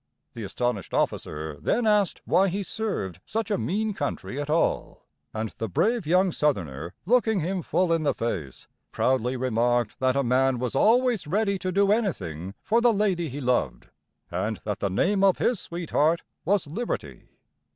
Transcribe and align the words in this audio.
The 0.33 0.41
astonished 0.43 0.95
officer 0.95 1.57
then 1.61 1.85
asked 1.85 2.23
why 2.25 2.47
he 2.47 2.63
served 2.63 3.21
such 3.23 3.51
a 3.51 3.57
mean 3.59 3.93
country 3.93 4.41
at 4.41 4.49
all; 4.49 5.05
and 5.31 5.49
the 5.59 5.69
brave 5.69 6.07
young 6.07 6.31
Southerner, 6.31 6.95
looking 7.05 7.41
him 7.41 7.61
full 7.61 7.93
in 7.93 8.01
the 8.01 8.15
face, 8.15 8.67
proudly 8.91 9.37
remarked 9.37 9.99
that 9.99 10.15
a 10.15 10.23
man 10.23 10.57
was 10.57 10.73
always 10.75 11.27
ready 11.27 11.59
to 11.59 11.71
do 11.71 11.91
anything 11.91 12.55
for 12.63 12.81
the 12.81 12.91
lady 12.91 13.29
he 13.29 13.39
loved, 13.39 13.89
and 14.31 14.59
that 14.63 14.79
the 14.79 14.89
name 14.89 15.23
of 15.23 15.37
his 15.37 15.59
sweetheart 15.59 16.23
was 16.45 16.65
Liberty. 16.65 17.27